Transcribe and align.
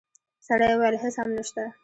سړی 0.47 0.69
وویل: 0.75 0.95
هیڅ 1.03 1.15
هم 1.21 1.29
نشته. 1.37 1.63